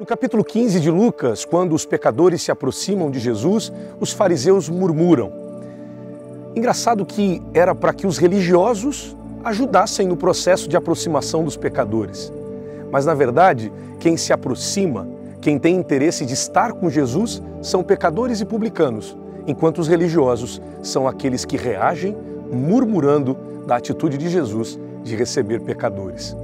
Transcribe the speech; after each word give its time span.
No 0.00 0.06
capítulo 0.06 0.42
15 0.42 0.80
de 0.80 0.90
Lucas, 0.90 1.44
quando 1.44 1.74
os 1.74 1.84
pecadores 1.84 2.42
se 2.42 2.50
aproximam 2.50 3.10
de 3.10 3.18
Jesus, 3.18 3.70
os 4.00 4.10
fariseus 4.10 4.68
murmuram. 4.68 5.30
Engraçado 6.56 7.04
que 7.04 7.42
era 7.52 7.74
para 7.74 7.92
que 7.92 8.06
os 8.06 8.16
religiosos 8.16 9.14
ajudassem 9.44 10.08
no 10.08 10.16
processo 10.16 10.66
de 10.66 10.76
aproximação 10.76 11.44
dos 11.44 11.56
pecadores. 11.56 12.32
Mas 12.90 13.04
na 13.04 13.14
verdade, 13.14 13.70
quem 14.00 14.16
se 14.16 14.32
aproxima, 14.32 15.06
quem 15.40 15.58
tem 15.58 15.76
interesse 15.76 16.24
de 16.24 16.32
estar 16.32 16.72
com 16.72 16.88
Jesus, 16.88 17.42
são 17.60 17.84
pecadores 17.84 18.40
e 18.40 18.46
publicanos, 18.46 19.16
enquanto 19.46 19.78
os 19.78 19.88
religiosos 19.88 20.60
são 20.82 21.06
aqueles 21.06 21.44
que 21.44 21.56
reagem 21.56 22.16
murmurando 22.50 23.36
da 23.66 23.76
atitude 23.76 24.16
de 24.16 24.28
Jesus 24.28 24.78
de 25.04 25.14
receber 25.14 25.60
pecadores. 25.60 26.34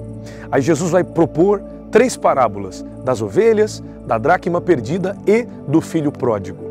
Aí 0.50 0.60
Jesus 0.60 0.90
vai 0.90 1.02
propor 1.02 1.62
três 1.90 2.16
parábolas 2.16 2.84
das 3.04 3.20
ovelhas, 3.22 3.82
da 4.06 4.18
dracma 4.18 4.60
perdida 4.60 5.16
e 5.26 5.46
do 5.66 5.80
filho 5.80 6.12
pródigo. 6.12 6.68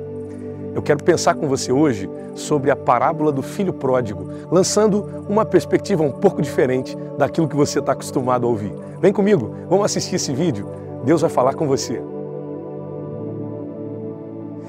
Eu 0.76 0.82
quero 0.82 1.04
pensar 1.04 1.34
com 1.34 1.48
você 1.48 1.72
hoje 1.72 2.10
sobre 2.36 2.70
a 2.70 2.76
parábola 2.76 3.32
do 3.32 3.42
filho 3.42 3.74
pródigo, 3.74 4.30
lançando 4.52 5.26
uma 5.28 5.44
perspectiva 5.44 6.04
um 6.04 6.12
pouco 6.12 6.42
diferente 6.42 6.96
daquilo 7.18 7.48
que 7.48 7.56
você 7.56 7.80
está 7.80 7.94
acostumado 7.94 8.46
a 8.46 8.50
ouvir. 8.50 8.72
Vem 9.02 9.12
comigo, 9.12 9.56
vamos 9.68 9.86
assistir 9.86 10.16
esse 10.16 10.32
vídeo. 10.32 10.68
Deus 11.04 11.22
vai 11.22 11.30
falar 11.30 11.56
com 11.56 11.68
você. 11.68 12.00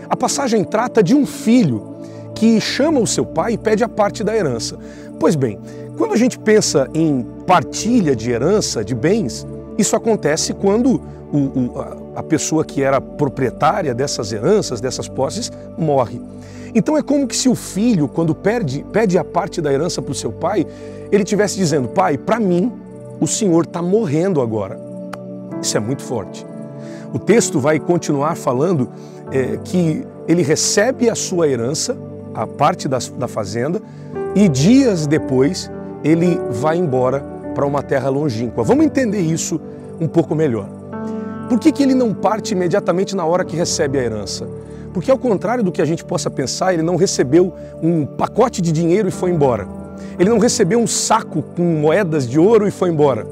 A 0.09 0.17
passagem 0.17 0.65
trata 0.65 1.03
de 1.03 1.15
um 1.15 1.27
filho 1.27 1.97
que 2.35 2.61
chama 2.61 3.01
o 3.01 3.07
seu 3.07 3.27
pai 3.27 3.53
e 3.53 3.59
pede 3.59 3.85
a 3.85 3.89
parte 3.89 4.25
da 4.25 4.35
herança. 4.35 4.79
Pois 5.21 5.35
bem, 5.35 5.59
quando 5.99 6.15
a 6.15 6.17
gente 6.17 6.39
pensa 6.39 6.89
em 6.95 7.27
partilha 7.47 8.17
de 8.17 8.31
herança, 8.31 8.85
de 8.85 8.95
bens, 8.95 9.47
isso 9.79 9.95
acontece 9.95 10.53
quando 10.53 11.01
o, 11.33 11.39
o, 11.39 11.75
a 12.17 12.23
pessoa 12.23 12.65
que 12.65 12.83
era 12.83 13.01
proprietária 13.01 13.95
dessas 13.95 14.33
heranças, 14.33 14.81
dessas 14.81 15.09
posses, 15.09 15.53
morre. 15.77 16.21
Então 16.75 16.97
é 16.97 17.03
como 17.03 17.27
que 17.27 17.37
se 17.37 17.49
o 17.49 17.55
filho, 17.55 18.09
quando 18.09 18.35
perde, 18.35 18.85
pede 18.93 19.17
a 19.17 19.25
parte 19.25 19.61
da 19.61 19.73
herança 19.73 20.03
para 20.03 20.13
o 20.13 20.15
seu 20.15 20.33
pai, 20.33 20.67
ele 21.11 21.23
estivesse 21.23 21.57
dizendo: 21.57 21.89
Pai, 21.89 22.19
para 22.19 22.39
mim, 22.39 22.73
o 23.21 23.27
senhor 23.27 23.65
está 23.65 23.81
morrendo 23.81 24.41
agora. 24.41 24.79
Isso 25.63 25.77
é 25.77 25.81
muito 25.81 26.03
forte. 26.03 26.47
O 27.13 27.19
texto 27.19 27.59
vai 27.59 27.79
continuar 27.79 28.37
falando 28.37 28.89
é, 29.33 29.59
que 29.65 30.05
ele 30.27 30.43
recebe 30.43 31.09
a 31.09 31.15
sua 31.15 31.49
herança, 31.49 31.97
a 32.35 32.47
parte 32.47 32.87
da, 32.87 32.99
da 33.17 33.27
fazenda, 33.27 33.81
e 34.35 34.49
dias 34.49 35.07
depois 35.07 35.71
ele 36.05 36.39
vai 36.51 36.77
embora 36.77 37.25
para 37.59 37.67
uma 37.67 37.83
terra 37.83 38.09
longínqua. 38.09 38.63
Vamos 38.63 38.85
entender 38.85 39.21
isso 39.21 39.61
um 40.01 40.07
pouco 40.07 40.33
melhor. 40.33 40.69
Por 41.49 41.59
que, 41.59 41.73
que 41.73 41.83
ele 41.83 41.93
não 41.93 42.15
parte 42.15 42.53
imediatamente 42.53 43.17
na 43.17 43.25
hora 43.25 43.45
que 43.45 43.57
recebe 43.57 43.99
a 43.99 44.05
herança? 44.05 44.49
Porque, 44.95 45.11
ao 45.11 45.19
contrário 45.19 45.65
do 45.65 45.73
que 45.73 45.83
a 45.83 45.85
gente 45.85 46.05
possa 46.05 46.31
pensar, 46.31 46.73
ele 46.73 46.85
não 46.85 46.95
recebeu 46.95 47.53
um 47.83 48.07
pacote 48.07 48.63
de 48.63 48.71
dinheiro 48.71 49.09
e 49.09 49.11
foi 49.11 49.33
embora. 49.33 49.67
Ele 50.21 50.31
não 50.31 50.39
recebeu 50.39 50.79
um 50.79 50.87
saco 50.87 51.43
com 51.43 51.65
moedas 51.65 52.29
de 52.29 52.39
ouro 52.39 52.69
e 52.69 52.71
foi 52.71 52.91
embora. 52.91 53.27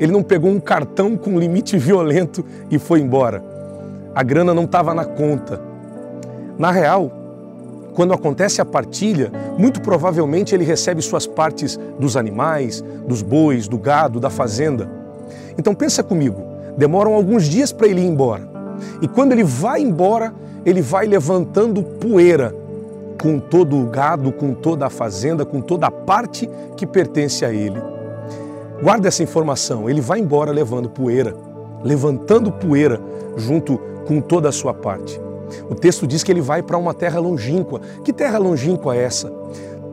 Ele 0.00 0.10
não 0.10 0.24
pegou 0.24 0.50
um 0.50 0.58
cartão 0.58 1.16
com 1.16 1.38
limite 1.38 1.78
violento 1.78 2.44
e 2.68 2.80
foi 2.80 2.98
embora. 2.98 3.40
A 4.12 4.24
grana 4.24 4.52
não 4.52 4.64
estava 4.64 4.92
na 4.92 5.04
conta. 5.04 5.60
Na 6.58 6.72
real, 6.72 7.12
quando 7.98 8.14
acontece 8.14 8.60
a 8.60 8.64
partilha, 8.64 9.32
muito 9.58 9.80
provavelmente 9.80 10.54
ele 10.54 10.62
recebe 10.62 11.02
suas 11.02 11.26
partes 11.26 11.76
dos 11.98 12.16
animais, 12.16 12.80
dos 13.04 13.22
bois, 13.22 13.66
do 13.66 13.76
gado, 13.76 14.20
da 14.20 14.30
fazenda. 14.30 14.88
Então 15.58 15.74
pensa 15.74 16.00
comigo, 16.00 16.40
demoram 16.76 17.12
alguns 17.12 17.46
dias 17.46 17.72
para 17.72 17.88
ele 17.88 18.00
ir 18.00 18.06
embora. 18.06 18.48
E 19.02 19.08
quando 19.08 19.32
ele 19.32 19.42
vai 19.42 19.80
embora, 19.80 20.32
ele 20.64 20.80
vai 20.80 21.08
levantando 21.08 21.82
poeira 21.82 22.54
com 23.20 23.40
todo 23.40 23.76
o 23.76 23.86
gado, 23.86 24.30
com 24.30 24.54
toda 24.54 24.86
a 24.86 24.90
fazenda, 24.90 25.44
com 25.44 25.60
toda 25.60 25.88
a 25.88 25.90
parte 25.90 26.48
que 26.76 26.86
pertence 26.86 27.44
a 27.44 27.52
ele. 27.52 27.82
Guarda 28.80 29.08
essa 29.08 29.24
informação, 29.24 29.90
ele 29.90 30.00
vai 30.00 30.20
embora 30.20 30.52
levando 30.52 30.88
poeira, 30.88 31.34
levantando 31.82 32.52
poeira 32.52 33.00
junto 33.36 33.76
com 34.06 34.20
toda 34.20 34.50
a 34.50 34.52
sua 34.52 34.72
parte. 34.72 35.20
O 35.70 35.74
texto 35.74 36.06
diz 36.06 36.22
que 36.22 36.30
ele 36.30 36.40
vai 36.40 36.62
para 36.62 36.76
uma 36.76 36.94
terra 36.94 37.20
longínqua. 37.20 37.80
Que 38.04 38.12
terra 38.12 38.38
longínqua 38.38 38.94
é 38.94 39.02
essa? 39.02 39.30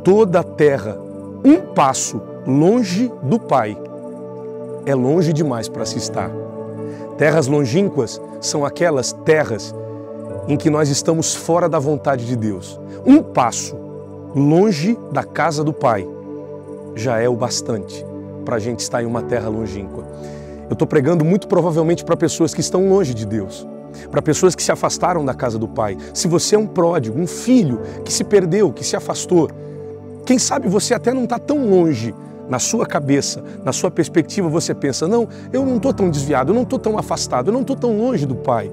Toda 0.04 0.44
terra, 0.44 0.98
um 1.44 1.60
passo 1.74 2.22
longe 2.46 3.12
do 3.24 3.40
Pai, 3.40 3.78
é 4.86 4.94
longe 4.94 5.34
demais 5.34 5.68
para 5.68 5.86
se 5.86 5.98
estar. 5.98 6.32
Terras 7.18 7.48
longínquas 7.48 8.22
são 8.40 8.66
aquelas 8.66 9.14
terras 9.14 9.74
em 10.48 10.58
que 10.58 10.70
nós 10.70 10.90
estamos 10.90 11.34
fora 11.34 11.68
da 11.68 11.80
vontade 11.80 12.26
de 12.26 12.36
Deus. 12.36 12.80
Um 13.06 13.22
passo 13.24 13.76
longe 14.36 14.98
da 15.12 15.24
casa 15.24 15.64
do 15.64 15.74
Pai 15.74 16.08
já 16.94 17.20
é 17.20 17.28
o 17.28 17.36
bastante 17.36 18.06
para 18.44 18.58
a 18.58 18.60
gente 18.60 18.80
estar 18.80 19.02
em 19.02 19.06
uma 19.06 19.24
terra 19.24 19.50
longínqua. 19.50 20.04
Eu 20.70 20.74
estou 20.74 20.88
pregando 20.88 21.26
muito 21.26 21.48
provavelmente 21.48 22.04
para 22.04 22.16
pessoas 22.16 22.54
que 22.54 22.62
estão 22.62 22.88
longe 22.90 23.14
de 23.14 23.26
Deus 23.26 23.68
para 24.10 24.22
pessoas 24.22 24.56
que 24.56 24.64
se 24.64 24.72
afastaram 24.72 25.24
da 25.24 25.34
casa 25.34 25.58
do 25.58 25.68
pai. 25.68 25.98
Se 26.14 26.28
você 26.28 26.56
é 26.56 26.60
um 26.60 26.68
pródigo, 26.68 27.20
um 27.20 27.28
filho 27.28 27.82
que 28.04 28.12
se 28.12 28.24
perdeu, 28.24 28.72
que 28.72 28.84
se 28.84 28.96
afastou, 28.96 29.50
quem 30.26 30.40
sabe 30.40 30.68
você 30.68 30.94
até 30.94 31.14
não 31.14 31.26
está 31.26 31.38
tão 31.38 31.70
longe 31.70 32.14
na 32.50 32.60
sua 32.60 32.86
cabeça, 32.86 33.44
na 33.64 33.72
sua 33.72 33.92
perspectiva, 33.92 34.48
você 34.50 34.74
pensa: 34.74 35.08
não, 35.08 35.28
eu 35.52 35.66
não 35.66 35.78
estou 35.78 35.94
tão 35.94 36.10
desviado, 36.10 36.52
eu 36.52 36.56
não 36.56 36.64
estou 36.64 36.80
tão 36.80 36.98
afastado, 36.98 37.50
eu 37.50 37.54
não 37.54 37.62
estou 37.62 37.76
tão 37.76 37.98
longe 37.98 38.26
do 38.26 38.36
Pai. 38.36 38.72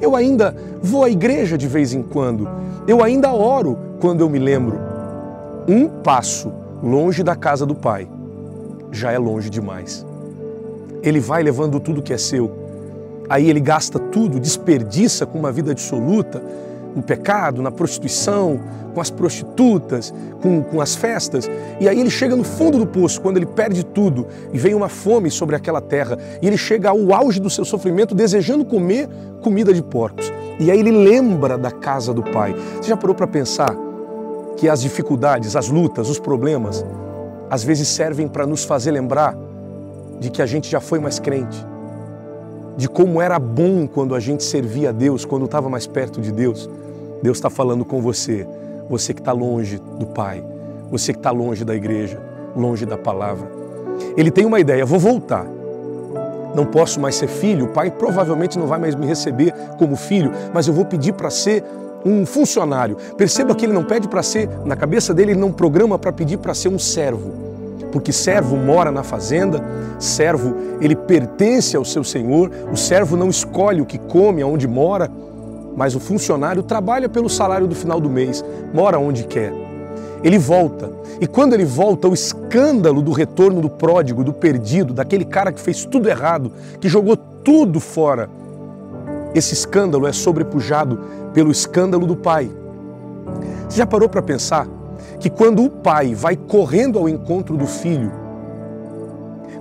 Eu 0.00 0.16
ainda 0.16 0.54
vou 0.82 1.04
à 1.04 1.10
igreja 1.10 1.56
de 1.56 1.68
vez 1.68 1.92
em 1.92 2.02
quando, 2.02 2.48
eu 2.86 3.02
ainda 3.02 3.32
oro 3.32 3.78
quando 4.00 4.20
eu 4.20 4.28
me 4.28 4.38
lembro. 4.38 4.78
Um 5.68 5.88
passo 5.88 6.52
longe 6.82 7.22
da 7.22 7.36
casa 7.36 7.64
do 7.64 7.74
Pai 7.74 8.08
já 8.90 9.12
é 9.12 9.18
longe 9.18 9.48
demais. 9.48 10.04
Ele 11.02 11.20
vai 11.20 11.42
levando 11.42 11.80
tudo 11.80 12.02
que 12.02 12.12
é 12.12 12.18
seu 12.18 12.61
aí 13.32 13.48
ele 13.48 13.60
gasta 13.60 13.98
tudo, 13.98 14.38
desperdiça 14.38 15.24
com 15.24 15.38
uma 15.38 15.50
vida 15.50 15.74
dissoluta, 15.74 16.42
no 16.94 17.02
pecado, 17.02 17.62
na 17.62 17.70
prostituição, 17.70 18.60
com 18.92 19.00
as 19.00 19.08
prostitutas, 19.08 20.12
com, 20.42 20.62
com 20.62 20.82
as 20.82 20.94
festas. 20.94 21.50
E 21.80 21.88
aí 21.88 21.98
ele 21.98 22.10
chega 22.10 22.36
no 22.36 22.44
fundo 22.44 22.76
do 22.76 22.86
poço, 22.86 23.22
quando 23.22 23.38
ele 23.38 23.46
perde 23.46 23.82
tudo 23.86 24.26
e 24.52 24.58
vem 24.58 24.74
uma 24.74 24.90
fome 24.90 25.30
sobre 25.30 25.56
aquela 25.56 25.80
terra. 25.80 26.18
E 26.42 26.46
ele 26.46 26.58
chega 26.58 26.90
ao 26.90 27.14
auge 27.14 27.40
do 27.40 27.48
seu 27.48 27.64
sofrimento 27.64 28.14
desejando 28.14 28.66
comer 28.66 29.08
comida 29.40 29.72
de 29.72 29.82
porcos. 29.82 30.30
E 30.60 30.70
aí 30.70 30.78
ele 30.78 30.90
lembra 30.90 31.56
da 31.56 31.70
casa 31.70 32.12
do 32.12 32.22
pai. 32.22 32.54
Você 32.76 32.90
já 32.90 32.98
parou 32.98 33.16
para 33.16 33.26
pensar 33.26 33.74
que 34.58 34.68
as 34.68 34.82
dificuldades, 34.82 35.56
as 35.56 35.70
lutas, 35.70 36.10
os 36.10 36.18
problemas, 36.18 36.84
às 37.48 37.64
vezes 37.64 37.88
servem 37.88 38.28
para 38.28 38.46
nos 38.46 38.62
fazer 38.62 38.90
lembrar 38.90 39.34
de 40.20 40.30
que 40.30 40.42
a 40.42 40.46
gente 40.46 40.70
já 40.70 40.80
foi 40.80 40.98
mais 40.98 41.18
crente, 41.18 41.71
de 42.76 42.88
como 42.88 43.20
era 43.20 43.38
bom 43.38 43.86
quando 43.86 44.14
a 44.14 44.20
gente 44.20 44.42
servia 44.42 44.90
a 44.90 44.92
Deus, 44.92 45.24
quando 45.24 45.44
estava 45.44 45.68
mais 45.68 45.86
perto 45.86 46.20
de 46.20 46.32
Deus. 46.32 46.68
Deus 47.22 47.38
está 47.38 47.50
falando 47.50 47.84
com 47.84 48.00
você, 48.00 48.46
você 48.88 49.14
que 49.14 49.20
está 49.20 49.32
longe 49.32 49.80
do 49.98 50.06
Pai, 50.06 50.42
você 50.90 51.12
que 51.12 51.18
está 51.18 51.30
longe 51.30 51.64
da 51.64 51.74
igreja, 51.74 52.20
longe 52.56 52.84
da 52.84 52.98
palavra. 52.98 53.48
Ele 54.16 54.30
tem 54.30 54.44
uma 54.44 54.60
ideia: 54.60 54.84
vou 54.84 54.98
voltar. 54.98 55.46
Não 56.54 56.66
posso 56.66 57.00
mais 57.00 57.14
ser 57.14 57.28
filho, 57.28 57.64
o 57.64 57.68
pai 57.68 57.90
provavelmente 57.90 58.58
não 58.58 58.66
vai 58.66 58.78
mais 58.78 58.94
me 58.94 59.06
receber 59.06 59.54
como 59.78 59.96
filho, 59.96 60.30
mas 60.52 60.68
eu 60.68 60.74
vou 60.74 60.84
pedir 60.84 61.14
para 61.14 61.30
ser 61.30 61.64
um 62.04 62.26
funcionário. 62.26 62.94
Perceba 63.16 63.54
que 63.54 63.64
ele 63.64 63.72
não 63.72 63.84
pede 63.84 64.06
para 64.06 64.22
ser, 64.22 64.50
na 64.62 64.76
cabeça 64.76 65.14
dele, 65.14 65.30
ele 65.30 65.40
não 65.40 65.50
programa 65.50 65.98
para 65.98 66.12
pedir 66.12 66.36
para 66.36 66.52
ser 66.52 66.68
um 66.68 66.78
servo 66.78 67.51
porque 67.92 68.10
servo 68.12 68.56
mora 68.56 68.90
na 68.90 69.02
fazenda, 69.02 69.62
servo 69.98 70.56
ele 70.80 70.96
pertence 70.96 71.76
ao 71.76 71.84
seu 71.84 72.02
senhor, 72.02 72.50
o 72.72 72.76
servo 72.76 73.16
não 73.16 73.28
escolhe 73.28 73.82
o 73.82 73.86
que 73.86 73.98
come, 73.98 74.42
aonde 74.42 74.66
mora, 74.66 75.10
mas 75.76 75.94
o 75.94 76.00
funcionário 76.00 76.62
trabalha 76.62 77.08
pelo 77.08 77.28
salário 77.28 77.68
do 77.68 77.74
final 77.74 78.00
do 78.00 78.10
mês, 78.10 78.42
mora 78.72 78.98
onde 78.98 79.24
quer. 79.24 79.52
Ele 80.24 80.38
volta, 80.38 80.90
e 81.20 81.26
quando 81.26 81.52
ele 81.52 81.64
volta, 81.64 82.08
o 82.08 82.14
escândalo 82.14 83.02
do 83.02 83.12
retorno 83.12 83.60
do 83.60 83.68
pródigo, 83.68 84.24
do 84.24 84.32
perdido, 84.32 84.94
daquele 84.94 85.24
cara 85.24 85.52
que 85.52 85.60
fez 85.60 85.84
tudo 85.84 86.08
errado, 86.08 86.50
que 86.80 86.88
jogou 86.88 87.16
tudo 87.16 87.78
fora, 87.78 88.30
esse 89.34 89.54
escândalo 89.54 90.06
é 90.06 90.12
sobrepujado 90.12 90.98
pelo 91.32 91.50
escândalo 91.50 92.06
do 92.06 92.16
pai. 92.16 92.50
Você 93.68 93.78
já 93.78 93.86
parou 93.86 94.08
para 94.08 94.22
pensar 94.22 94.66
que 95.18 95.30
quando 95.30 95.64
o 95.64 95.70
pai 95.70 96.14
vai 96.14 96.36
correndo 96.36 96.98
ao 96.98 97.08
encontro 97.08 97.56
do 97.56 97.66
filho, 97.66 98.12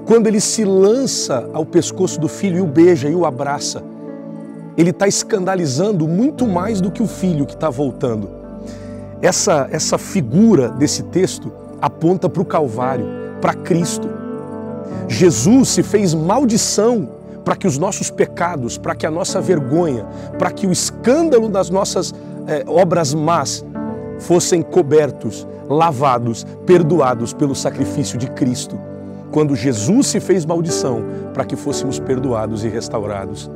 quando 0.06 0.28
ele 0.28 0.42
se 0.42 0.66
lança 0.66 1.50
ao 1.54 1.66
pescoço 1.66 2.20
do 2.20 2.28
filho 2.28 2.58
e 2.58 2.62
o 2.62 2.68
beija 2.68 3.08
e 3.08 3.16
o 3.16 3.26
abraça, 3.26 3.84
ele 4.78 4.90
está 4.90 5.08
escandalizando 5.08 6.08
muito 6.08 6.48
mais 6.48 6.82
do 6.82 6.92
que 6.92 7.04
o 7.04 7.08
filho 7.08 7.46
que 7.46 7.54
está 7.54 7.70
voltando. 7.70 8.30
Essa, 9.22 9.68
essa 9.72 9.98
figura 9.98 10.70
desse 10.70 11.04
texto 11.04 11.52
aponta 11.82 12.28
para 12.28 12.42
o 12.42 12.46
Calvário, 12.46 13.06
para 13.40 13.54
Cristo. 13.54 14.10
Jesus 15.08 15.70
se 15.70 15.84
fez 15.84 16.14
maldição 16.14 17.10
para 17.44 17.56
que 17.56 17.68
os 17.68 17.78
nossos 17.78 18.10
pecados, 18.10 18.78
para 18.78 18.96
que 18.96 19.06
a 19.06 19.12
nossa 19.12 19.42
vergonha, 19.42 20.06
para 20.38 20.52
que 20.52 20.66
o 20.66 20.72
escândalo 20.72 21.50
das 21.50 21.70
nossas 21.70 22.14
é, 22.48 22.64
obras 22.68 23.14
más 23.14 23.64
fossem 24.22 24.62
cobertos, 24.62 25.48
lavados, 25.68 26.46
perdoados 26.66 27.34
pelo 27.34 27.56
sacrifício 27.56 28.18
de 28.18 28.28
Cristo, 28.28 28.80
quando 29.32 29.56
Jesus 29.56 30.08
se 30.08 30.20
fez 30.20 30.46
maldição 30.46 31.04
para 31.34 31.46
que 31.46 31.56
fôssemos 31.56 32.00
perdoados 32.00 32.64
e 32.64 32.70
restaurados. 32.70 33.50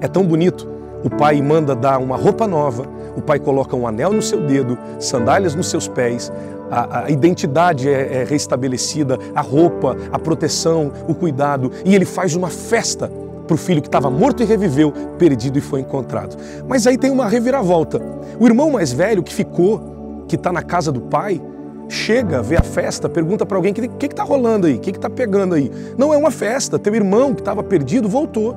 É 0.00 0.08
tão 0.08 0.24
bonito. 0.24 0.68
O 1.04 1.10
pai 1.10 1.40
manda 1.40 1.76
dar 1.76 1.98
uma 1.98 2.16
roupa 2.16 2.46
nova, 2.46 2.84
o 3.16 3.22
pai 3.22 3.38
coloca 3.38 3.76
um 3.76 3.86
anel 3.86 4.12
no 4.12 4.20
seu 4.20 4.40
dedo, 4.40 4.76
sandálias 4.98 5.54
nos 5.54 5.68
seus 5.68 5.86
pés, 5.86 6.32
a, 6.70 7.04
a 7.04 7.10
identidade 7.10 7.88
é, 7.88 8.22
é 8.22 8.24
restabelecida, 8.24 9.18
a 9.34 9.40
roupa, 9.40 9.96
a 10.12 10.18
proteção, 10.18 10.92
o 11.06 11.14
cuidado, 11.14 11.70
e 11.84 11.94
ele 11.94 12.04
faz 12.04 12.34
uma 12.34 12.48
festa 12.48 13.10
para 13.48 13.54
o 13.54 13.58
filho 13.58 13.80
que 13.80 13.88
estava 13.88 14.10
morto 14.10 14.42
e 14.42 14.46
reviveu, 14.46 14.92
perdido 15.18 15.58
e 15.58 15.60
foi 15.60 15.80
encontrado. 15.80 16.36
Mas 16.68 16.86
aí 16.86 16.98
tem 16.98 17.10
uma 17.10 17.26
reviravolta. 17.26 18.00
O 18.38 18.46
irmão 18.46 18.70
mais 18.70 18.92
velho 18.92 19.22
que 19.22 19.34
ficou, 19.34 20.24
que 20.28 20.36
está 20.36 20.52
na 20.52 20.62
casa 20.62 20.92
do 20.92 21.00
pai, 21.00 21.40
chega, 21.88 22.42
vê 22.42 22.56
a 22.56 22.62
festa, 22.62 23.08
pergunta 23.08 23.46
para 23.46 23.56
alguém: 23.56 23.72
o 23.72 23.74
que 23.74 24.06
está 24.06 24.22
rolando 24.22 24.66
aí? 24.66 24.74
O 24.74 24.78
que 24.78 24.90
está 24.90 25.08
pegando 25.08 25.54
aí? 25.54 25.72
Não 25.96 26.12
é 26.12 26.16
uma 26.16 26.30
festa, 26.30 26.78
teu 26.78 26.94
irmão 26.94 27.34
que 27.34 27.40
estava 27.40 27.62
perdido 27.62 28.08
voltou. 28.08 28.54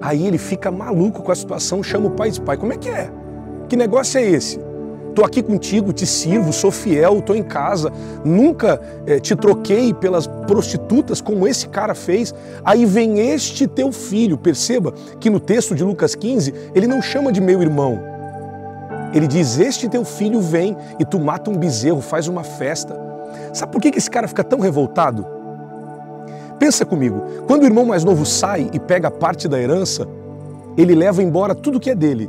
Aí 0.00 0.26
ele 0.26 0.38
fica 0.38 0.70
maluco 0.70 1.22
com 1.22 1.32
a 1.32 1.34
situação, 1.34 1.82
chama 1.82 2.06
o 2.06 2.10
pai 2.12 2.28
e 2.28 2.30
diz: 2.30 2.38
pai, 2.38 2.56
como 2.56 2.72
é 2.72 2.76
que 2.76 2.88
é? 2.88 3.10
Que 3.68 3.76
negócio 3.76 4.18
é 4.18 4.24
esse? 4.24 4.65
Estou 5.16 5.24
aqui 5.24 5.42
contigo, 5.42 5.94
te 5.94 6.04
sirvo, 6.04 6.52
sou 6.52 6.70
fiel, 6.70 7.20
estou 7.20 7.34
em 7.34 7.42
casa, 7.42 7.90
nunca 8.22 8.78
eh, 9.06 9.18
te 9.18 9.34
troquei 9.34 9.94
pelas 9.94 10.26
prostitutas 10.26 11.22
como 11.22 11.48
esse 11.48 11.68
cara 11.68 11.94
fez. 11.94 12.34
Aí 12.62 12.84
vem 12.84 13.18
este 13.30 13.66
teu 13.66 13.90
filho. 13.90 14.36
Perceba 14.36 14.92
que 15.18 15.30
no 15.30 15.40
texto 15.40 15.74
de 15.74 15.82
Lucas 15.82 16.14
15, 16.14 16.52
ele 16.74 16.86
não 16.86 17.00
chama 17.00 17.32
de 17.32 17.40
meu 17.40 17.62
irmão. 17.62 17.98
Ele 19.14 19.26
diz: 19.26 19.58
Este 19.58 19.88
teu 19.88 20.04
filho 20.04 20.38
vem 20.38 20.76
e 20.98 21.04
tu 21.06 21.18
mata 21.18 21.50
um 21.50 21.56
bezerro, 21.56 22.02
faz 22.02 22.28
uma 22.28 22.44
festa. 22.44 22.94
Sabe 23.54 23.72
por 23.72 23.80
que 23.80 23.96
esse 23.96 24.10
cara 24.10 24.28
fica 24.28 24.44
tão 24.44 24.60
revoltado? 24.60 25.26
Pensa 26.58 26.84
comigo, 26.84 27.22
quando 27.46 27.62
o 27.62 27.66
irmão 27.66 27.86
mais 27.86 28.04
novo 28.04 28.26
sai 28.26 28.68
e 28.70 28.78
pega 28.78 29.10
parte 29.10 29.48
da 29.48 29.58
herança, 29.58 30.06
ele 30.76 30.94
leva 30.94 31.22
embora 31.22 31.54
tudo 31.54 31.80
que 31.80 31.88
é 31.88 31.94
dele. 31.94 32.28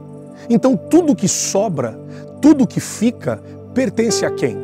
Então 0.50 0.76
tudo 0.76 1.16
que 1.16 1.28
sobra 1.28 1.98
tudo 2.42 2.68
que 2.68 2.80
fica 2.80 3.42
pertence 3.74 4.26
a 4.26 4.32
quem? 4.32 4.58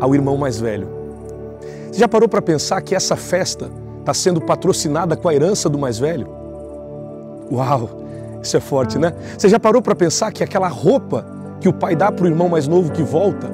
Ao 0.00 0.14
irmão 0.14 0.36
mais 0.36 0.58
velho. 0.58 0.88
Você 1.90 2.00
já 2.00 2.08
parou 2.08 2.28
para 2.28 2.42
pensar 2.42 2.80
que 2.82 2.94
essa 2.94 3.16
festa 3.16 3.70
está 4.00 4.12
sendo 4.12 4.40
patrocinada 4.40 5.16
com 5.16 5.28
a 5.28 5.34
herança 5.34 5.68
do 5.68 5.78
mais 5.78 5.98
velho? 5.98 6.28
Uau, 7.50 7.88
isso 8.42 8.56
é 8.56 8.60
forte, 8.60 8.98
né? 8.98 9.12
Você 9.36 9.48
já 9.48 9.58
parou 9.58 9.80
para 9.80 9.94
pensar 9.94 10.32
que 10.32 10.42
aquela 10.42 10.68
roupa 10.68 11.26
que 11.60 11.68
o 11.68 11.72
pai 11.72 11.96
dá 11.96 12.10
para 12.12 12.24
o 12.24 12.28
irmão 12.28 12.48
mais 12.48 12.68
novo 12.68 12.92
que 12.92 13.02
volta, 13.02 13.48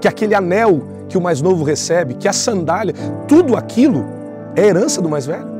que 0.00 0.08
aquele 0.08 0.34
anel 0.34 0.82
que 1.08 1.16
o 1.16 1.20
mais 1.20 1.40
novo 1.40 1.64
recebe, 1.64 2.14
que 2.14 2.28
a 2.28 2.32
sandália, 2.32 2.94
tudo 3.26 3.56
aquilo 3.56 4.04
é 4.54 4.66
herança 4.66 5.00
do 5.00 5.08
mais 5.08 5.24
velho? 5.26 5.57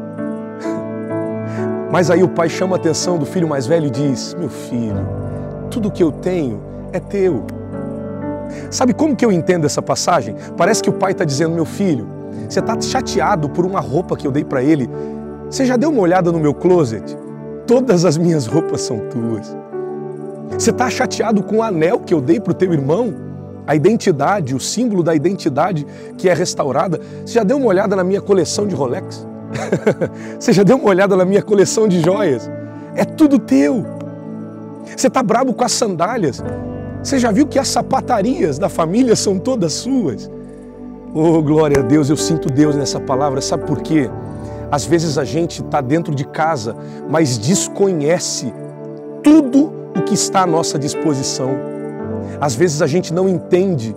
Mas 1.90 2.10
aí 2.10 2.22
o 2.22 2.28
pai 2.28 2.48
chama 2.48 2.76
a 2.76 2.78
atenção 2.78 3.18
do 3.18 3.24
filho 3.24 3.48
mais 3.48 3.66
velho 3.66 3.86
e 3.86 3.90
diz: 3.90 4.34
Meu 4.34 4.48
filho, 4.48 5.08
tudo 5.70 5.90
que 5.90 6.02
eu 6.02 6.12
tenho 6.12 6.60
é 6.92 7.00
teu. 7.00 7.44
Sabe 8.70 8.92
como 8.92 9.16
que 9.16 9.24
eu 9.24 9.32
entendo 9.32 9.64
essa 9.64 9.82
passagem? 9.82 10.34
Parece 10.56 10.82
que 10.82 10.90
o 10.90 10.92
pai 10.92 11.12
está 11.12 11.24
dizendo, 11.24 11.54
meu 11.54 11.64
filho, 11.64 12.06
você 12.48 12.60
está 12.60 12.78
chateado 12.80 13.48
por 13.48 13.64
uma 13.64 13.80
roupa 13.80 14.16
que 14.16 14.26
eu 14.26 14.30
dei 14.30 14.44
para 14.44 14.62
ele. 14.62 14.88
Você 15.50 15.64
já 15.64 15.76
deu 15.76 15.90
uma 15.90 16.00
olhada 16.00 16.30
no 16.32 16.38
meu 16.38 16.54
closet? 16.54 17.16
Todas 17.66 18.04
as 18.04 18.16
minhas 18.16 18.46
roupas 18.46 18.82
são 18.82 18.98
tuas. 19.08 19.54
Você 20.52 20.70
está 20.70 20.88
chateado 20.88 21.42
com 21.42 21.58
o 21.58 21.62
anel 21.62 22.00
que 22.00 22.12
eu 22.12 22.20
dei 22.20 22.40
para 22.40 22.52
o 22.52 22.54
teu 22.54 22.72
irmão? 22.72 23.14
A 23.66 23.76
identidade, 23.76 24.54
o 24.54 24.60
símbolo 24.60 25.02
da 25.02 25.14
identidade 25.14 25.86
que 26.16 26.28
é 26.28 26.34
restaurada. 26.34 27.00
Você 27.24 27.34
já 27.34 27.42
deu 27.42 27.58
uma 27.58 27.66
olhada 27.66 27.94
na 27.94 28.02
minha 28.02 28.20
coleção 28.20 28.66
de 28.66 28.74
Rolex? 28.74 29.26
Você 30.38 30.52
já 30.52 30.62
deu 30.62 30.76
uma 30.76 30.88
olhada 30.88 31.16
na 31.16 31.24
minha 31.24 31.42
coleção 31.42 31.88
de 31.88 32.00
joias? 32.00 32.50
É 32.94 33.04
tudo 33.04 33.38
teu. 33.38 33.84
Você 34.96 35.08
está 35.08 35.22
bravo 35.22 35.52
com 35.54 35.64
as 35.64 35.72
sandálias? 35.72 36.42
Você 37.02 37.18
já 37.18 37.30
viu 37.30 37.46
que 37.46 37.58
as 37.58 37.68
sapatarias 37.68 38.58
da 38.58 38.68
família 38.68 39.14
são 39.14 39.38
todas 39.38 39.72
suas? 39.72 40.30
Oh, 41.14 41.42
glória 41.42 41.80
a 41.80 41.82
Deus, 41.82 42.10
eu 42.10 42.16
sinto 42.16 42.50
Deus 42.50 42.76
nessa 42.76 43.00
palavra, 43.00 43.40
sabe 43.40 43.64
por 43.64 43.80
quê? 43.80 44.10
Às 44.70 44.84
vezes 44.84 45.16
a 45.16 45.24
gente 45.24 45.62
está 45.62 45.80
dentro 45.80 46.14
de 46.14 46.24
casa, 46.24 46.76
mas 47.08 47.38
desconhece 47.38 48.52
tudo 49.22 49.72
o 49.96 50.02
que 50.02 50.14
está 50.14 50.42
à 50.42 50.46
nossa 50.46 50.78
disposição. 50.78 51.50
Às 52.40 52.54
vezes 52.54 52.82
a 52.82 52.86
gente 52.86 53.12
não 53.12 53.28
entende, 53.28 53.96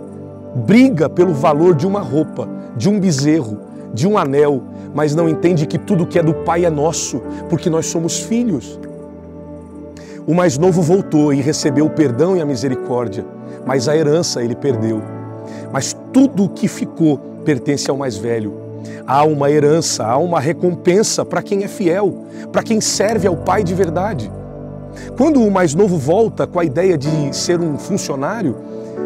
briga 0.55 1.09
pelo 1.09 1.33
valor 1.33 1.75
de 1.75 1.85
uma 1.85 1.99
roupa, 1.99 2.47
de 2.77 2.87
um 2.87 2.99
bezerro, 2.99 3.57
de 3.93 4.07
um 4.07 4.17
anel, 4.17 4.63
mas 4.93 5.15
não 5.15 5.27
entende 5.27 5.65
que 5.65 5.77
tudo 5.77 6.05
que 6.05 6.19
é 6.19 6.23
do 6.23 6.33
Pai 6.33 6.65
é 6.65 6.69
nosso, 6.69 7.21
porque 7.49 7.69
nós 7.69 7.87
somos 7.87 8.19
filhos. 8.19 8.79
O 10.25 10.33
mais 10.33 10.57
novo 10.57 10.81
voltou 10.81 11.33
e 11.33 11.41
recebeu 11.41 11.85
o 11.85 11.89
perdão 11.89 12.37
e 12.37 12.41
a 12.41 12.45
misericórdia, 12.45 13.25
mas 13.65 13.87
a 13.87 13.95
herança 13.95 14.43
ele 14.43 14.55
perdeu. 14.55 15.01
Mas 15.71 15.95
tudo 16.13 16.45
o 16.45 16.49
que 16.49 16.67
ficou 16.67 17.17
pertence 17.43 17.89
ao 17.89 17.97
mais 17.97 18.17
velho. 18.17 18.53
Há 19.05 19.23
uma 19.23 19.49
herança, 19.49 20.05
há 20.05 20.17
uma 20.17 20.39
recompensa 20.39 21.25
para 21.25 21.41
quem 21.41 21.63
é 21.63 21.67
fiel, 21.67 22.25
para 22.51 22.63
quem 22.63 22.79
serve 22.79 23.27
ao 23.27 23.35
Pai 23.35 23.63
de 23.63 23.73
verdade. 23.73 24.31
Quando 25.17 25.41
o 25.41 25.49
mais 25.49 25.73
novo 25.73 25.97
volta 25.97 26.45
com 26.45 26.59
a 26.59 26.65
ideia 26.65 26.97
de 26.97 27.35
ser 27.35 27.59
um 27.59 27.77
funcionário, 27.77 28.55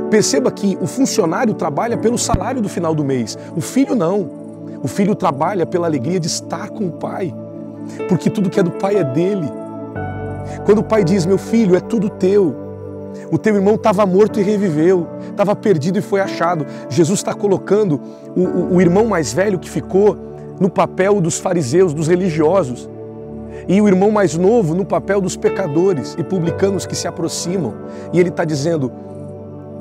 perceba 0.09 0.51
que 0.51 0.77
o 0.81 0.87
funcionário 0.87 1.53
trabalha 1.53 1.97
pelo 1.97 2.17
salário 2.17 2.61
do 2.61 2.69
final 2.69 2.93
do 2.93 3.03
mês, 3.03 3.37
o 3.55 3.61
filho 3.61 3.95
não. 3.95 4.44
O 4.85 4.87
filho 4.87 5.15
trabalha 5.15 5.65
pela 5.65 5.87
alegria 5.87 6.19
de 6.19 6.27
estar 6.27 6.69
com 6.69 6.85
o 6.85 6.91
pai, 6.91 7.33
porque 8.07 8.29
tudo 8.29 8.51
que 8.51 8.59
é 8.59 8.63
do 8.63 8.69
pai 8.69 8.97
é 8.97 9.03
dele. 9.03 9.51
Quando 10.63 10.77
o 10.77 10.83
pai 10.83 11.03
diz: 11.03 11.25
Meu 11.25 11.39
filho, 11.39 11.75
é 11.75 11.79
tudo 11.79 12.07
teu. 12.07 12.55
O 13.31 13.37
teu 13.39 13.55
irmão 13.55 13.73
estava 13.73 14.05
morto 14.05 14.39
e 14.39 14.43
reviveu, 14.43 15.07
estava 15.31 15.55
perdido 15.55 15.97
e 15.97 16.03
foi 16.03 16.21
achado. 16.21 16.67
Jesus 16.87 17.17
está 17.17 17.33
colocando 17.33 17.99
o, 18.35 18.41
o, 18.41 18.75
o 18.75 18.79
irmão 18.79 19.07
mais 19.07 19.33
velho 19.33 19.57
que 19.57 19.67
ficou 19.67 20.15
no 20.59 20.69
papel 20.69 21.19
dos 21.19 21.39
fariseus, 21.39 21.91
dos 21.91 22.07
religiosos, 22.07 22.87
e 23.67 23.81
o 23.81 23.87
irmão 23.87 24.11
mais 24.11 24.37
novo 24.37 24.75
no 24.75 24.85
papel 24.85 25.19
dos 25.19 25.35
pecadores 25.35 26.15
e 26.15 26.23
publicanos 26.23 26.85
que 26.85 26.95
se 26.95 27.07
aproximam. 27.07 27.73
E 28.13 28.19
ele 28.19 28.29
está 28.29 28.45
dizendo: 28.45 28.91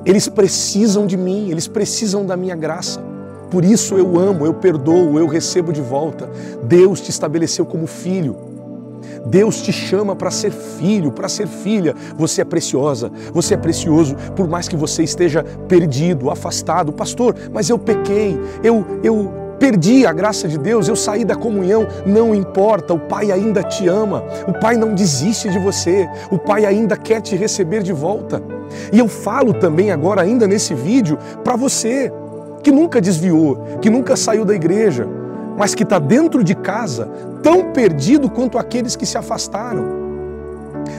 eles 0.06 0.28
precisam 0.28 1.06
de 1.06 1.18
mim, 1.18 1.50
eles 1.50 1.68
precisam 1.68 2.24
da 2.24 2.38
minha 2.38 2.56
graça. 2.56 3.12
Por 3.54 3.64
isso 3.64 3.94
eu 3.94 4.18
amo, 4.18 4.44
eu 4.44 4.52
perdoo, 4.52 5.16
eu 5.16 5.28
recebo 5.28 5.72
de 5.72 5.80
volta. 5.80 6.28
Deus 6.64 7.00
te 7.00 7.10
estabeleceu 7.10 7.64
como 7.64 7.86
filho. 7.86 8.34
Deus 9.26 9.62
te 9.62 9.70
chama 9.70 10.16
para 10.16 10.28
ser 10.28 10.50
filho, 10.50 11.12
para 11.12 11.28
ser 11.28 11.46
filha. 11.46 11.94
Você 12.18 12.40
é 12.40 12.44
preciosa, 12.44 13.12
você 13.32 13.54
é 13.54 13.56
precioso, 13.56 14.16
por 14.34 14.48
mais 14.48 14.66
que 14.66 14.74
você 14.74 15.04
esteja 15.04 15.44
perdido, 15.68 16.30
afastado. 16.30 16.92
Pastor, 16.92 17.36
mas 17.52 17.70
eu 17.70 17.78
pequei, 17.78 18.36
eu, 18.60 18.84
eu 19.04 19.32
perdi 19.56 20.04
a 20.04 20.12
graça 20.12 20.48
de 20.48 20.58
Deus, 20.58 20.88
eu 20.88 20.96
saí 20.96 21.24
da 21.24 21.36
comunhão. 21.36 21.86
Não 22.04 22.34
importa, 22.34 22.92
o 22.92 22.98
Pai 22.98 23.30
ainda 23.30 23.62
te 23.62 23.86
ama, 23.86 24.24
o 24.48 24.52
Pai 24.58 24.76
não 24.76 24.96
desiste 24.96 25.48
de 25.48 25.60
você, 25.60 26.08
o 26.28 26.38
Pai 26.38 26.66
ainda 26.66 26.96
quer 26.96 27.20
te 27.20 27.36
receber 27.36 27.84
de 27.84 27.92
volta. 27.92 28.42
E 28.92 28.98
eu 28.98 29.06
falo 29.06 29.54
também 29.54 29.92
agora, 29.92 30.22
ainda 30.22 30.48
nesse 30.48 30.74
vídeo, 30.74 31.16
para 31.44 31.54
você 31.54 32.12
que 32.64 32.72
nunca 32.72 33.00
desviou, 33.00 33.78
que 33.80 33.88
nunca 33.88 34.16
saiu 34.16 34.44
da 34.44 34.54
igreja 34.54 35.06
mas 35.56 35.74
que 35.74 35.82
está 35.82 35.98
dentro 35.98 36.42
de 36.42 36.54
casa, 36.54 37.08
tão 37.42 37.72
perdido 37.72 38.30
quanto 38.30 38.58
aqueles 38.58 38.96
que 38.96 39.06
se 39.06 39.16
afastaram. 39.16 40.04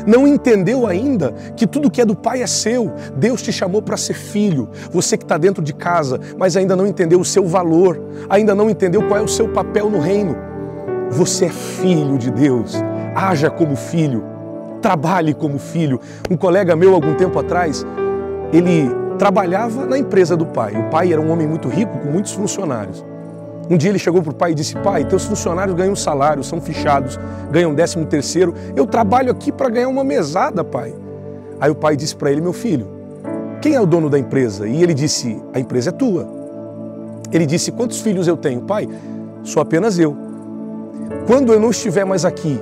Não 0.05 0.27
entendeu 0.27 0.87
ainda 0.87 1.31
que 1.55 1.67
tudo 1.67 1.91
que 1.91 2.01
é 2.01 2.05
do 2.05 2.15
Pai 2.15 2.41
é 2.41 2.47
seu. 2.47 2.91
Deus 3.15 3.41
te 3.41 3.51
chamou 3.51 3.81
para 3.81 3.97
ser 3.97 4.13
filho. 4.13 4.69
Você 4.91 5.17
que 5.17 5.23
está 5.23 5.37
dentro 5.37 5.63
de 5.63 5.73
casa, 5.73 6.19
mas 6.37 6.57
ainda 6.57 6.75
não 6.75 6.87
entendeu 6.87 7.19
o 7.19 7.25
seu 7.25 7.45
valor, 7.45 8.01
ainda 8.29 8.55
não 8.55 8.69
entendeu 8.69 9.07
qual 9.07 9.19
é 9.19 9.23
o 9.23 9.27
seu 9.27 9.49
papel 9.49 9.89
no 9.89 9.99
reino. 9.99 10.35
Você 11.11 11.45
é 11.45 11.49
filho 11.49 12.17
de 12.17 12.31
Deus. 12.31 12.75
Haja 13.15 13.49
como 13.49 13.75
filho. 13.75 14.23
Trabalhe 14.81 15.33
como 15.33 15.59
filho. 15.59 15.99
Um 16.29 16.37
colega 16.37 16.75
meu, 16.75 16.93
algum 16.93 17.13
tempo 17.15 17.37
atrás, 17.37 17.85
ele 18.51 18.89
trabalhava 19.17 19.85
na 19.85 19.97
empresa 19.97 20.35
do 20.35 20.45
pai. 20.45 20.73
O 20.75 20.89
pai 20.89 21.11
era 21.11 21.21
um 21.21 21.31
homem 21.31 21.47
muito 21.47 21.67
rico, 21.67 21.97
com 21.99 22.09
muitos 22.09 22.33
funcionários. 22.33 23.03
Um 23.69 23.77
dia 23.77 23.89
ele 23.89 23.99
chegou 23.99 24.21
para 24.21 24.31
o 24.31 24.35
pai 24.35 24.51
e 24.51 24.55
disse: 24.55 24.75
Pai, 24.75 25.05
teus 25.05 25.25
funcionários 25.25 25.75
ganham 25.75 25.95
salário, 25.95 26.43
são 26.43 26.61
fichados, 26.61 27.19
ganham 27.51 27.73
décimo 27.73 28.05
terceiro. 28.05 28.53
Eu 28.75 28.85
trabalho 28.85 29.31
aqui 29.31 29.51
para 29.51 29.69
ganhar 29.69 29.87
uma 29.87 30.03
mesada, 30.03 30.63
pai. 30.63 30.93
Aí 31.59 31.71
o 31.71 31.75
pai 31.75 31.95
disse 31.95 32.15
para 32.15 32.31
ele: 32.31 32.41
Meu 32.41 32.53
filho, 32.53 32.87
quem 33.61 33.73
é 33.73 33.81
o 33.81 33.85
dono 33.85 34.09
da 34.09 34.19
empresa? 34.19 34.67
E 34.67 34.83
ele 34.83 34.93
disse: 34.93 35.41
A 35.53 35.59
empresa 35.59 35.89
é 35.89 35.93
tua. 35.93 36.27
Ele 37.31 37.45
disse: 37.45 37.71
Quantos 37.71 38.01
filhos 38.01 38.27
eu 38.27 38.37
tenho? 38.37 38.61
Pai, 38.61 38.87
sou 39.43 39.61
apenas 39.61 39.97
eu. 39.97 40.15
quando 41.25 41.51
eu 41.51 41.59
não 41.59 41.71
estiver 41.71 42.05
mais 42.05 42.23
aqui, 42.23 42.59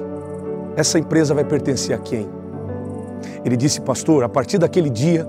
essa 0.75 0.98
empresa 0.98 1.33
vai 1.33 1.43
pertencer 1.43 1.95
a 1.95 2.00
quem? 2.00 2.27
Ele 3.45 3.57
disse, 3.57 3.81
pastor, 3.81 4.24
a 4.24 4.29
partir 4.29 4.57
daquele 4.57 4.89
dia 4.89 5.27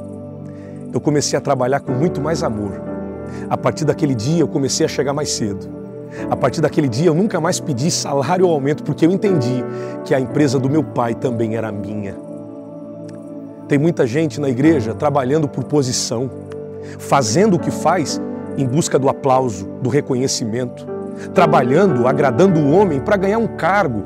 eu 0.95 1.01
comecei 1.01 1.37
a 1.37 1.41
trabalhar 1.41 1.81
com 1.81 1.91
muito 1.91 2.21
mais 2.21 2.45
amor. 2.45 2.81
A 3.51 3.57
partir 3.57 3.85
daquele 3.85 4.15
dia 4.15 4.43
eu 4.43 4.49
comecei 4.49 4.87
a 4.87 4.89
chegar 4.89 5.13
mais 5.13 5.33
cedo. 5.33 5.69
A 6.31 6.37
partir 6.37 6.61
daquele 6.61 6.89
dia 6.89 7.09
eu 7.09 7.15
nunca 7.15 7.41
mais 7.41 7.59
pedi 7.59 7.91
salário 7.91 8.47
ou 8.47 8.53
aumento 8.53 8.85
porque 8.85 9.05
eu 9.05 9.11
entendi 9.11 9.65
que 10.05 10.15
a 10.15 10.21
empresa 10.21 10.57
do 10.57 10.71
meu 10.71 10.85
pai 10.85 11.13
também 11.13 11.57
era 11.57 11.73
minha. 11.73 12.15
Tem 13.67 13.77
muita 13.77 14.07
gente 14.07 14.41
na 14.41 14.49
igreja 14.49 14.95
trabalhando 14.95 15.49
por 15.49 15.65
posição, 15.65 16.31
fazendo 17.01 17.57
o 17.57 17.59
que 17.59 17.73
faz 17.73 18.21
em 18.57 18.65
busca 18.65 18.97
do 18.97 19.09
aplauso, 19.09 19.67
do 19.83 19.91
reconhecimento, 19.91 20.87
trabalhando, 21.35 22.07
agradando 22.07 22.61
o 22.61 22.71
homem 22.71 23.01
para 23.01 23.17
ganhar 23.17 23.39
um 23.39 23.49
cargo. 23.49 24.05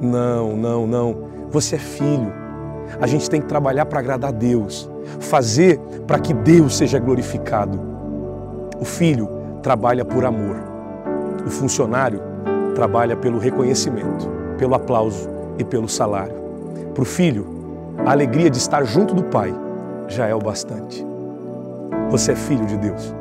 Não, 0.00 0.56
não, 0.56 0.86
não. 0.86 1.28
Você 1.50 1.76
é 1.76 1.78
filho. 1.78 2.32
A 2.98 3.06
gente 3.06 3.28
tem 3.28 3.42
que 3.42 3.46
trabalhar 3.46 3.84
para 3.84 3.98
agradar 3.98 4.30
a 4.30 4.32
Deus, 4.32 4.88
fazer 5.20 5.78
para 6.06 6.18
que 6.18 6.32
Deus 6.32 6.76
seja 6.76 6.98
glorificado. 6.98 7.80
O 8.80 8.84
filho 8.84 9.28
trabalha 9.62 10.04
por 10.04 10.24
amor. 10.24 10.56
O 11.46 11.50
funcionário 11.50 12.20
trabalha 12.74 13.16
pelo 13.16 13.38
reconhecimento, 13.38 14.28
pelo 14.58 14.74
aplauso 14.74 15.28
e 15.58 15.64
pelo 15.64 15.88
salário. 15.88 16.34
Para 16.94 17.02
o 17.02 17.06
filho, 17.06 17.46
a 18.04 18.12
alegria 18.12 18.48
de 18.48 18.58
estar 18.58 18.84
junto 18.84 19.14
do 19.14 19.24
pai 19.24 19.54
já 20.06 20.26
é 20.26 20.34
o 20.34 20.38
bastante. 20.38 21.04
Você 22.10 22.32
é 22.32 22.36
filho 22.36 22.64
de 22.66 22.76
Deus. 22.76 23.14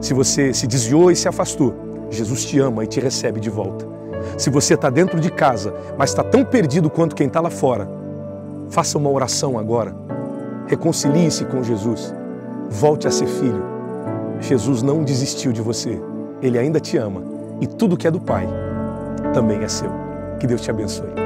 Se 0.00 0.14
você 0.14 0.52
se 0.52 0.66
desviou 0.66 1.10
e 1.10 1.16
se 1.16 1.28
afastou, 1.28 1.74
Jesus 2.10 2.44
te 2.44 2.58
ama 2.58 2.84
e 2.84 2.86
te 2.86 3.00
recebe 3.00 3.40
de 3.40 3.50
volta. 3.50 3.86
Se 4.36 4.50
você 4.50 4.74
está 4.74 4.90
dentro 4.90 5.20
de 5.20 5.30
casa, 5.30 5.74
mas 5.96 6.10
está 6.10 6.22
tão 6.22 6.44
perdido 6.44 6.90
quanto 6.90 7.14
quem 7.14 7.26
está 7.26 7.40
lá 7.40 7.50
fora, 7.50 7.88
faça 8.68 8.98
uma 8.98 9.10
oração 9.10 9.58
agora. 9.58 9.94
Reconcilie-se 10.66 11.44
com 11.44 11.62
Jesus. 11.62 12.14
Volte 12.70 13.06
a 13.06 13.10
ser 13.10 13.26
filho. 13.26 13.62
Jesus 14.40 14.82
não 14.82 15.04
desistiu 15.04 15.52
de 15.52 15.60
você. 15.60 16.00
Ele 16.40 16.58
ainda 16.58 16.80
te 16.80 16.96
ama. 16.96 17.22
E 17.60 17.66
tudo 17.66 17.96
que 17.96 18.06
é 18.06 18.10
do 18.10 18.20
Pai 18.20 18.48
também 19.32 19.62
é 19.62 19.68
seu. 19.68 19.90
Que 20.40 20.46
Deus 20.46 20.60
te 20.60 20.70
abençoe. 20.70 21.21